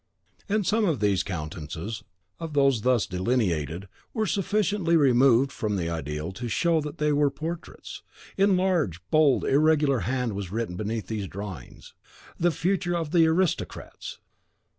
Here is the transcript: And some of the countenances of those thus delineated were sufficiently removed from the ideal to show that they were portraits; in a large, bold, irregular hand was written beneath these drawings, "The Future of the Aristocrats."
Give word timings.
And 0.49 0.65
some 0.65 0.83
of 0.85 0.99
the 0.99 1.15
countenances 1.23 2.03
of 2.39 2.53
those 2.53 2.81
thus 2.81 3.05
delineated 3.05 3.87
were 4.15 4.25
sufficiently 4.25 4.97
removed 4.97 5.51
from 5.51 5.75
the 5.75 5.91
ideal 5.91 6.31
to 6.31 6.47
show 6.47 6.81
that 6.81 6.97
they 6.97 7.13
were 7.13 7.29
portraits; 7.29 8.01
in 8.35 8.49
a 8.49 8.53
large, 8.53 8.99
bold, 9.11 9.45
irregular 9.45 9.99
hand 9.99 10.33
was 10.33 10.51
written 10.51 10.75
beneath 10.75 11.05
these 11.05 11.27
drawings, 11.27 11.93
"The 12.39 12.49
Future 12.49 12.97
of 12.97 13.11
the 13.11 13.27
Aristocrats." 13.27 14.17